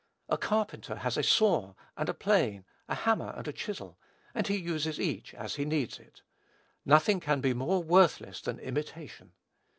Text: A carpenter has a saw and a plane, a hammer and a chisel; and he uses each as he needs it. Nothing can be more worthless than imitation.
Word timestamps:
A 0.29 0.37
carpenter 0.39 0.95
has 0.95 1.15
a 1.15 1.21
saw 1.21 1.75
and 1.95 2.09
a 2.09 2.13
plane, 2.15 2.65
a 2.87 2.95
hammer 2.95 3.35
and 3.37 3.47
a 3.47 3.53
chisel; 3.53 3.99
and 4.33 4.47
he 4.47 4.57
uses 4.57 4.99
each 4.99 5.35
as 5.35 5.57
he 5.57 5.63
needs 5.63 5.99
it. 5.99 6.23
Nothing 6.83 7.19
can 7.19 7.39
be 7.39 7.53
more 7.53 7.83
worthless 7.83 8.41
than 8.41 8.57
imitation. 8.57 9.33